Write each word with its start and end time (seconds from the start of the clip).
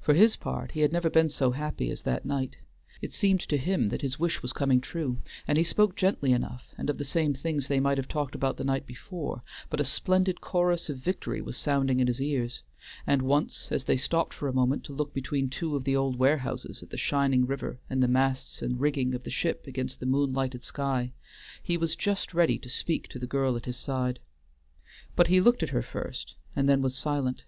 For 0.00 0.14
his 0.14 0.34
part 0.34 0.72
he 0.72 0.80
had 0.80 0.92
never 0.92 1.08
been 1.08 1.28
so 1.28 1.52
happy 1.52 1.88
as 1.88 2.02
that 2.02 2.24
night. 2.24 2.56
It 3.00 3.12
seemed 3.12 3.38
to 3.42 3.56
him 3.56 3.90
that 3.90 4.02
his 4.02 4.18
wish 4.18 4.42
was 4.42 4.52
coming 4.52 4.80
true, 4.80 5.22
and 5.46 5.56
he 5.56 5.62
spoke 5.62 5.94
gently 5.94 6.32
enough 6.32 6.74
and 6.76 6.90
of 6.90 6.98
the 6.98 7.04
same 7.04 7.34
things 7.34 7.68
they 7.68 7.78
might 7.78 7.96
have 7.96 8.08
talked 8.08 8.34
about 8.34 8.56
the 8.56 8.64
night 8.64 8.84
before, 8.84 9.44
but 9.70 9.78
a 9.78 9.84
splendid 9.84 10.40
chorus 10.40 10.90
of 10.90 10.98
victory 10.98 11.40
was 11.40 11.56
sounding 11.56 12.00
in 12.00 12.08
his 12.08 12.20
ears; 12.20 12.64
and 13.06 13.22
once, 13.22 13.68
as 13.70 13.84
they 13.84 13.96
stopped 13.96 14.34
for 14.34 14.48
a 14.48 14.52
moment 14.52 14.82
to 14.86 14.92
look 14.92 15.14
between 15.14 15.48
two 15.48 15.76
of 15.76 15.84
the 15.84 15.94
old 15.94 16.16
warehouses 16.18 16.82
at 16.82 16.90
the 16.90 16.96
shining 16.98 17.46
river 17.46 17.78
and 17.88 18.02
the 18.02 18.08
masts 18.08 18.60
and 18.60 18.80
rigging 18.80 19.14
of 19.14 19.22
the 19.22 19.30
ship 19.30 19.68
against 19.68 20.00
the 20.00 20.04
moonlighted 20.06 20.64
sky, 20.64 21.12
he 21.62 21.76
was 21.76 21.94
just 21.94 22.34
ready 22.34 22.58
to 22.58 22.68
speak 22.68 23.06
to 23.06 23.20
the 23.20 23.24
girl 23.28 23.54
at 23.56 23.66
his 23.66 23.76
side. 23.76 24.18
But 25.14 25.28
he 25.28 25.40
looked 25.40 25.62
at 25.62 25.68
her 25.68 25.80
first 25.82 26.34
and 26.56 26.68
then 26.68 26.82
was 26.82 26.96
silent. 26.96 27.44